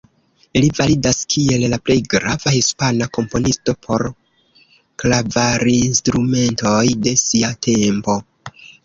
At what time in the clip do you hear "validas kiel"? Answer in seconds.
0.77-1.65